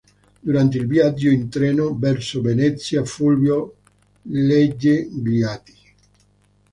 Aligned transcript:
Durante 0.41 0.79
il 0.79 0.87
viaggio 0.87 1.29
in 1.29 1.47
treno 1.47 1.95
verso 1.95 2.41
Venezia 2.41 3.05
Fulvio 3.05 3.75
legge 4.23 5.05
gli 5.07 5.43
atti. 5.43 5.77